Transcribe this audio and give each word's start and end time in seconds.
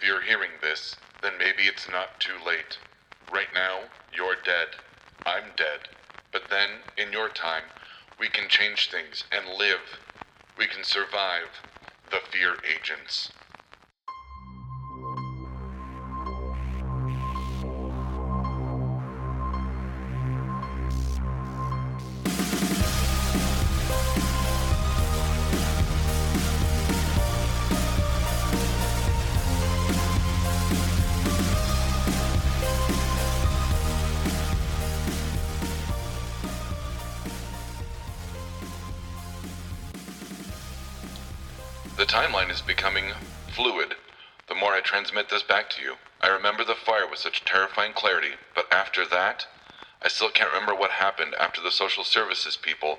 If 0.00 0.06
you're 0.06 0.22
hearing 0.22 0.52
this, 0.60 0.94
then 1.22 1.32
maybe 1.38 1.64
it's 1.64 1.88
not 1.90 2.20
too 2.20 2.34
late. 2.46 2.78
Right 3.32 3.52
now, 3.52 3.80
you're 4.12 4.36
dead. 4.44 4.68
I'm 5.26 5.50
dead. 5.56 5.88
But 6.30 6.42
then, 6.50 6.68
in 6.96 7.12
your 7.12 7.28
time, 7.28 7.64
we 8.16 8.28
can 8.28 8.48
change 8.48 8.90
things 8.90 9.24
and 9.32 9.58
live. 9.58 9.98
We 10.56 10.68
can 10.68 10.84
survive 10.84 11.48
the 12.12 12.20
fear 12.30 12.58
agents. 12.64 13.32
The 41.96 42.04
timeline 42.06 42.50
is 42.50 42.60
becoming 42.60 43.12
fluid. 43.48 43.96
The 44.48 44.54
more 44.54 44.72
I 44.72 44.80
transmit 44.80 45.30
this 45.30 45.42
back 45.42 45.68
to 45.70 45.82
you, 45.82 45.96
I 46.20 46.28
remember 46.28 46.64
the 46.64 46.76
fire 46.76 47.08
with 47.08 47.18
such 47.18 47.44
terrifying 47.44 47.92
clarity, 47.92 48.32
but 48.54 48.72
after 48.72 49.04
that, 49.06 49.46
I 50.02 50.08
still 50.08 50.30
can't 50.30 50.52
remember 50.52 50.74
what 50.74 50.92
happened 50.92 51.34
after 51.40 51.60
the 51.60 51.72
social 51.72 52.04
services 52.04 52.56
people 52.56 52.98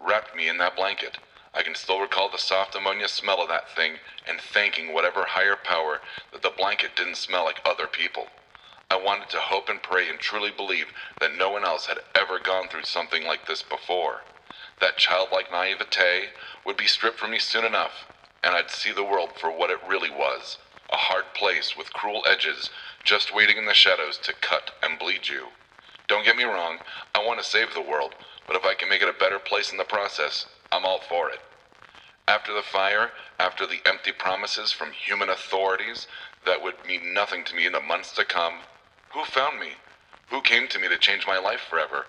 wrapped 0.00 0.34
me 0.34 0.48
in 0.48 0.58
that 0.58 0.76
blanket. 0.76 1.18
I 1.54 1.62
can 1.62 1.76
still 1.76 2.00
recall 2.00 2.28
the 2.28 2.38
soft 2.38 2.74
ammonia 2.74 3.06
smell 3.08 3.40
of 3.40 3.48
that 3.48 3.70
thing 3.74 3.98
and 4.26 4.40
thanking 4.40 4.92
whatever 4.92 5.24
higher 5.26 5.56
power 5.56 6.00
that 6.32 6.42
the 6.42 6.50
blanket 6.50 6.96
didn't 6.96 7.16
smell 7.16 7.44
like 7.44 7.60
other 7.64 7.86
people. 7.86 8.26
I 8.90 8.96
wanted 8.96 9.30
to 9.30 9.38
hope 9.38 9.68
and 9.68 9.82
pray 9.82 10.08
and 10.08 10.18
truly 10.18 10.50
believe 10.50 10.86
that 11.20 11.36
no 11.36 11.50
one 11.50 11.64
else 11.64 11.86
had 11.86 11.98
ever 12.14 12.40
gone 12.40 12.68
through 12.68 12.84
something 12.84 13.24
like 13.24 13.46
this 13.46 13.62
before. 13.62 14.22
That 14.80 14.98
childlike 14.98 15.52
naivete 15.52 16.30
would 16.66 16.76
be 16.76 16.86
stripped 16.86 17.18
from 17.18 17.30
me 17.30 17.38
soon 17.38 17.64
enough, 17.64 18.06
and 18.44 18.54
I'd 18.54 18.70
see 18.70 18.92
the 18.92 19.02
world 19.02 19.30
for 19.40 19.50
what 19.50 19.70
it 19.70 19.78
really 19.88 20.10
was 20.10 20.58
a 20.92 20.96
hard 20.96 21.24
place 21.34 21.76
with 21.76 21.92
cruel 21.94 22.22
edges 22.28 22.70
just 23.02 23.34
waiting 23.34 23.56
in 23.56 23.64
the 23.64 23.74
shadows 23.74 24.18
to 24.18 24.34
cut 24.34 24.70
and 24.82 24.98
bleed 24.98 25.26
you. 25.28 25.46
Don't 26.06 26.24
get 26.24 26.36
me 26.36 26.44
wrong, 26.44 26.78
I 27.14 27.24
want 27.24 27.40
to 27.40 27.44
save 27.44 27.72
the 27.72 27.80
world, 27.80 28.14
but 28.46 28.54
if 28.54 28.64
I 28.64 28.74
can 28.74 28.90
make 28.90 29.02
it 29.02 29.08
a 29.08 29.18
better 29.18 29.38
place 29.38 29.72
in 29.72 29.78
the 29.78 29.84
process, 29.84 30.46
I'm 30.70 30.84
all 30.84 31.00
for 31.00 31.30
it. 31.30 31.40
After 32.28 32.52
the 32.52 32.62
fire, 32.62 33.10
after 33.40 33.66
the 33.66 33.80
empty 33.86 34.12
promises 34.12 34.72
from 34.72 34.92
human 34.92 35.30
authorities 35.30 36.06
that 36.44 36.62
would 36.62 36.74
mean 36.86 37.14
nothing 37.14 37.44
to 37.44 37.56
me 37.56 37.66
in 37.66 37.72
the 37.72 37.80
months 37.80 38.12
to 38.12 38.24
come, 38.24 38.60
who 39.12 39.24
found 39.24 39.58
me? 39.58 39.70
Who 40.28 40.42
came 40.42 40.68
to 40.68 40.78
me 40.78 40.88
to 40.88 40.98
change 40.98 41.26
my 41.26 41.38
life 41.38 41.62
forever? 41.68 42.06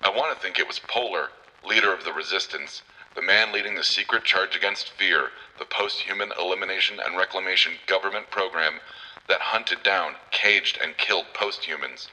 I 0.00 0.10
want 0.10 0.34
to 0.34 0.40
think 0.40 0.58
it 0.58 0.68
was 0.68 0.78
Polar, 0.78 1.28
leader 1.64 1.92
of 1.92 2.04
the 2.04 2.12
resistance, 2.12 2.82
the 3.14 3.22
man 3.22 3.52
leading 3.52 3.74
the 3.74 3.84
secret 3.84 4.24
charge 4.24 4.56
against 4.56 4.90
fear, 4.90 5.30
the 5.58 5.64
post-human 5.64 6.32
elimination 6.38 6.98
and 6.98 7.16
reclamation 7.16 7.72
government 7.86 8.30
program 8.30 8.80
that 9.28 9.40
hunted 9.40 9.82
down, 9.82 10.14
caged, 10.30 10.78
and 10.82 10.96
killed 10.96 11.26
posthumans. 11.34 12.08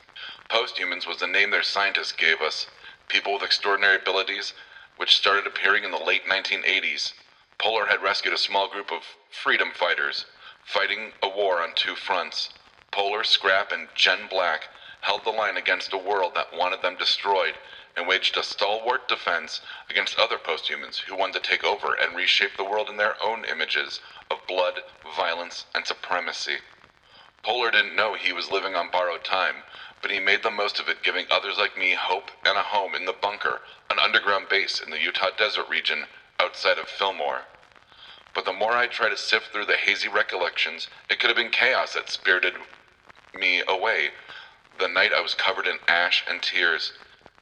Posthumans 0.49 1.07
was 1.07 1.17
the 1.17 1.27
name 1.27 1.51
their 1.51 1.63
scientists 1.63 2.11
gave 2.11 2.41
us, 2.41 2.67
people 3.07 3.33
with 3.33 3.43
extraordinary 3.43 3.95
abilities, 3.95 4.53
which 4.97 5.15
started 5.15 5.47
appearing 5.47 5.83
in 5.83 5.91
the 5.91 5.97
late 5.97 6.25
1980s. 6.25 7.13
Polar 7.57 7.87
had 7.87 8.03
rescued 8.03 8.33
a 8.33 8.37
small 8.37 8.69
group 8.69 8.91
of 8.91 9.03
freedom 9.31 9.69
fighters, 9.73 10.25
fighting 10.65 11.13
a 11.23 11.29
war 11.29 11.61
on 11.61 11.73
two 11.75 11.95
fronts. 11.95 12.49
Polar, 12.91 13.23
Scrap, 13.23 13.71
and 13.71 13.87
Jen 13.95 14.27
Black 14.29 14.67
held 15.01 15.23
the 15.23 15.29
line 15.29 15.57
against 15.57 15.93
a 15.93 15.97
world 15.97 16.33
that 16.35 16.55
wanted 16.55 16.81
them 16.81 16.95
destroyed 16.97 17.55
and 17.99 18.07
waged 18.07 18.37
a 18.37 18.43
stalwart 18.43 19.09
defense 19.09 19.59
against 19.89 20.17
other 20.17 20.37
posthumans 20.37 20.99
who 20.99 21.17
wanted 21.17 21.43
to 21.43 21.49
take 21.49 21.65
over 21.65 21.93
and 21.95 22.15
reshape 22.15 22.55
the 22.55 22.63
world 22.63 22.89
in 22.89 22.95
their 22.95 23.21
own 23.21 23.43
images 23.43 23.99
of 24.31 24.37
blood, 24.47 24.79
violence, 25.17 25.65
and 25.75 25.85
supremacy. 25.85 26.55
Polar 27.43 27.71
didn't 27.71 27.97
know 27.97 28.13
he 28.13 28.31
was 28.31 28.49
living 28.49 28.73
on 28.73 28.89
borrowed 28.89 29.25
time, 29.25 29.55
but 30.01 30.11
he 30.11 30.19
made 30.19 30.43
the 30.43 30.49
most 30.49 30.79
of 30.79 30.87
it, 30.87 31.03
giving 31.03 31.25
others 31.29 31.57
like 31.57 31.77
me 31.77 31.93
hope 31.93 32.31
and 32.45 32.57
a 32.57 32.61
home 32.61 32.95
in 32.95 33.03
the 33.03 33.11
bunker, 33.11 33.59
an 33.89 33.99
underground 33.99 34.47
base 34.49 34.79
in 34.79 34.91
the 34.91 35.01
Utah 35.01 35.31
desert 35.37 35.67
region 35.67 36.05
outside 36.39 36.77
of 36.77 36.87
Fillmore. 36.87 37.41
But 38.33 38.45
the 38.45 38.53
more 38.53 38.71
I 38.71 38.87
try 38.87 39.09
to 39.09 39.17
sift 39.17 39.51
through 39.51 39.65
the 39.65 39.75
hazy 39.75 40.07
recollections, 40.07 40.87
it 41.09 41.19
could 41.19 41.29
have 41.29 41.35
been 41.35 41.51
chaos 41.51 41.95
that 41.95 42.09
spirited 42.09 42.53
me 43.37 43.61
away. 43.67 44.11
The 44.79 44.87
night 44.87 45.11
I 45.13 45.19
was 45.19 45.33
covered 45.33 45.67
in 45.67 45.79
ash 45.89 46.23
and 46.29 46.41
tears. 46.41 46.93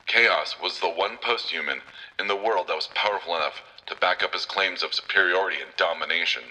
Chaos 0.07 0.55
was 0.61 0.79
the 0.79 0.89
one 0.89 1.17
posthuman 1.17 1.81
in 2.17 2.27
the 2.27 2.35
world 2.35 2.67
that 2.67 2.75
was 2.75 2.87
powerful 2.87 3.35
enough 3.35 3.61
to 3.87 3.95
back 3.95 4.23
up 4.23 4.33
his 4.33 4.45
claims 4.45 4.81
of 4.83 4.93
superiority 4.93 5.61
and 5.61 5.75
domination. 5.77 6.43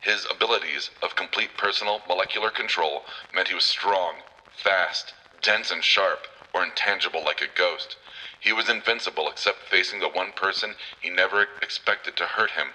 His 0.00 0.26
abilities 0.30 0.90
of 1.02 1.16
complete 1.16 1.56
personal 1.56 2.02
molecular 2.08 2.50
control 2.50 3.04
meant 3.34 3.48
he 3.48 3.54
was 3.54 3.64
strong, 3.64 4.22
fast, 4.52 5.14
dense, 5.42 5.70
and 5.72 5.84
sharp, 5.84 6.28
or 6.54 6.64
intangible 6.64 7.24
like 7.24 7.42
a 7.42 7.48
ghost. 7.48 7.96
He 8.40 8.52
was 8.52 8.68
invincible 8.70 9.28
except 9.28 9.68
facing 9.68 10.00
the 10.00 10.08
one 10.08 10.32
person 10.32 10.76
he 11.00 11.10
never 11.10 11.48
expected 11.62 12.16
to 12.16 12.26
hurt 12.26 12.52
him 12.52 12.68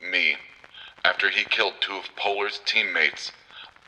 me. 0.00 0.36
After 1.04 1.28
he 1.30 1.44
killed 1.44 1.74
two 1.80 1.96
of 1.96 2.14
Polar's 2.16 2.60
teammates, 2.64 3.32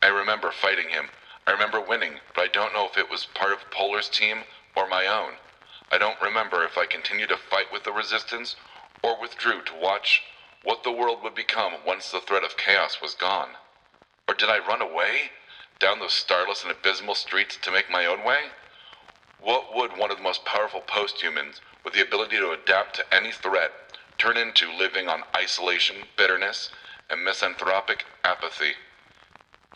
I 0.03 0.09
remember 0.09 0.51
fighting 0.53 0.91
him. 0.91 1.11
I 1.47 1.53
remember 1.53 1.81
winning, 1.81 2.21
but 2.35 2.43
I 2.45 2.49
don't 2.49 2.73
know 2.75 2.87
if 2.87 2.99
it 2.99 3.11
was 3.11 3.27
part 3.27 3.53
of 3.53 3.71
Polar's 3.71 4.09
team 4.09 4.45
or 4.77 4.89
my 4.89 5.07
own. 5.07 5.35
I 5.95 5.99
don't 5.99 6.21
remember 6.21 6.65
if 6.65 6.77
I 6.77 6.87
continued 6.87 7.29
to 7.29 7.37
fight 7.37 7.73
with 7.73 7.85
the 7.85 7.93
resistance 7.93 8.57
or 9.01 9.21
withdrew 9.21 9.63
to 9.63 9.77
watch 9.81 10.25
what 10.65 10.83
the 10.83 10.91
world 10.91 11.23
would 11.23 11.37
become 11.37 11.75
once 11.87 12.11
the 12.11 12.21
threat 12.21 12.43
of 12.43 12.57
chaos 12.57 13.01
was 13.01 13.15
gone. 13.15 13.51
Or 14.27 14.35
did 14.35 14.49
I 14.49 14.59
run 14.59 14.83
away? 14.83 15.31
Down 15.79 16.01
those 16.01 16.13
starless 16.13 16.65
and 16.65 16.73
abysmal 16.73 17.15
streets 17.15 17.57
to 17.63 17.71
make 17.71 17.93
my 17.93 18.07
own 18.07 18.25
way? 18.25 18.47
What 19.41 19.73
would 19.77 19.97
one 19.97 20.11
of 20.11 20.17
the 20.17 20.23
most 20.25 20.45
powerful 20.45 20.81
posthumans, 20.81 21.61
with 21.85 21.95
the 21.95 22.03
ability 22.03 22.39
to 22.39 22.51
adapt 22.51 22.97
to 22.97 23.15
any 23.15 23.31
threat, 23.31 23.71
turn 24.19 24.37
into 24.37 24.73
living 24.73 25.09
on 25.09 25.23
isolation, 25.37 25.95
bitterness, 26.17 26.71
and 27.09 27.25
misanthropic 27.25 28.05
apathy? 28.25 28.73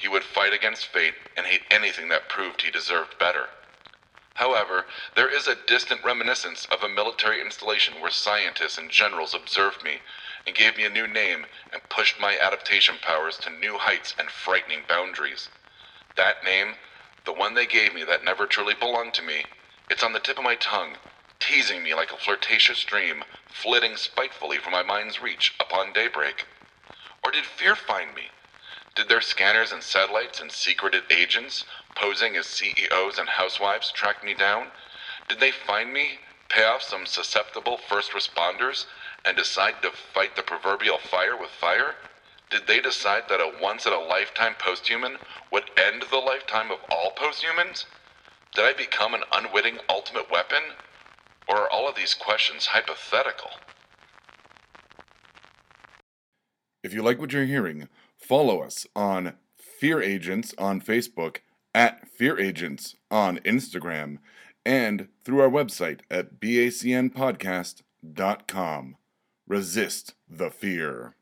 He 0.01 0.09
would 0.09 0.25
fight 0.25 0.53
against 0.53 0.87
fate 0.87 1.15
and 1.37 1.47
hate 1.47 1.63
anything 1.71 2.09
that 2.09 2.29
proved 2.29 2.63
he 2.63 2.73
deserved 2.73 3.21
better. 3.21 3.51
However, 4.39 4.87
there 5.17 5.29
is 5.29 5.49
a 5.49 5.57
distant 5.57 6.05
reminiscence 6.05 6.65
of 6.67 6.85
a 6.85 6.89
military 6.89 7.41
installation 7.41 8.01
where 8.01 8.13
scientists 8.13 8.79
and 8.79 8.89
generals 8.89 9.35
observed 9.35 9.83
me 9.83 9.99
and 10.47 10.55
gave 10.55 10.77
me 10.77 10.85
a 10.85 10.89
new 10.89 11.09
name 11.09 11.47
and 11.73 11.89
pushed 11.89 12.21
my 12.21 12.39
adaptation 12.39 12.99
powers 13.03 13.37
to 13.39 13.51
new 13.51 13.79
heights 13.79 14.15
and 14.17 14.31
frightening 14.31 14.83
boundaries. 14.89 15.49
That 16.17 16.45
name, 16.45 16.77
the 17.25 17.33
one 17.33 17.55
they 17.55 17.67
gave 17.67 17.93
me 17.93 18.05
that 18.05 18.23
never 18.23 18.47
truly 18.47 18.75
belonged 18.75 19.15
to 19.15 19.23
me, 19.23 19.47
it's 19.91 20.05
on 20.05 20.13
the 20.13 20.21
tip 20.21 20.39
of 20.39 20.45
my 20.45 20.55
tongue, 20.55 20.99
teasing 21.41 21.83
me 21.83 21.93
like 21.93 22.13
a 22.13 22.17
flirtatious 22.17 22.85
dream, 22.85 23.25
flitting 23.49 23.97
spitefully 23.97 24.59
from 24.59 24.71
my 24.71 24.85
mind's 24.85 25.21
reach 25.21 25.53
upon 25.59 25.93
daybreak. 25.93 26.47
Or 27.25 27.33
did 27.33 27.45
fear 27.45 27.75
find 27.75 28.15
me? 28.15 28.31
Did 28.95 29.09
their 29.09 29.21
scanners 29.21 29.73
and 29.73 29.83
satellites 29.83 30.41
and 30.41 30.53
secreted 30.53 31.05
agents, 31.11 31.65
posing 32.01 32.37
as 32.37 32.47
CEOs 32.47 33.19
and 33.19 33.29
housewives, 33.29 33.91
tracked 33.93 34.25
me 34.25 34.35
down? 34.35 34.69
Did 35.29 35.41
they 35.41 35.51
find 35.51 35.93
me, 35.93 36.19
pay 36.49 36.65
off 36.65 36.83
some 36.83 37.07
susceptible 37.07 37.79
first 37.89 38.13
responders, 38.13 38.87
and 39.25 39.37
decide 39.37 39.75
to 39.83 39.91
fight 39.91 40.37
the 40.37 40.43
proverbial 40.43 40.99
fire 40.99 41.37
with 41.37 41.51
fire? 41.51 41.95
Did 42.51 42.67
they 42.67 42.81
decide 42.81 43.25
that 43.29 43.41
a 43.41 43.53
once 43.61 43.85
in 43.85 43.93
a 43.93 43.99
lifetime 43.99 44.55
posthuman 44.59 45.17
would 45.53 45.71
end 45.77 46.05
the 46.11 46.17
lifetime 46.17 46.71
of 46.71 46.79
all 46.91 47.13
posthumans? 47.15 47.87
Did 48.55 48.65
I 48.65 48.73
become 48.73 49.13
an 49.13 49.25
unwitting 49.33 49.79
ultimate 49.89 50.31
weapon? 50.31 50.63
Or 51.49 51.57
are 51.57 51.71
all 51.71 51.89
of 51.89 51.97
these 51.97 52.15
questions 52.15 52.67
hypothetical? 52.67 53.51
If 56.83 56.95
you 56.95 57.03
like 57.03 57.19
what 57.19 57.33
you're 57.33 57.45
hearing, 57.45 57.89
follow 58.17 58.63
us 58.63 58.87
on 58.95 59.35
Fear 59.79 60.03
Agents 60.03 60.55
on 60.57 60.81
Facebook, 60.81 61.39
at 61.79 62.07
Fear 62.09 62.41
Agents 62.41 62.97
on 63.09 63.39
Instagram, 63.45 64.19
and 64.67 65.07
through 65.25 65.41
our 65.41 65.49
website 65.49 66.01
at 66.11 66.41
bacnpodcast.com. 66.41 68.97
Resist 69.47 70.15
the 70.29 70.51
fear. 70.51 71.15